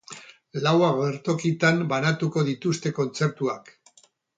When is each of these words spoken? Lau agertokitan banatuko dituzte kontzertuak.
Lau 0.67 0.73
agertokitan 0.87 1.85
banatuko 1.95 2.49
dituzte 2.51 2.97
kontzertuak. 3.03 3.75